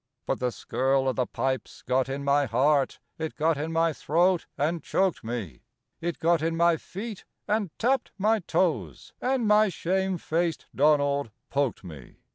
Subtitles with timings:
[0.25, 4.47] But the skirl o' the pipes got in my heart, It got in my throat
[4.57, 5.61] and choked me,
[5.99, 11.83] It got in my feet, and tapped my toes, And my shame faced Donald poked
[11.83, 12.15] me.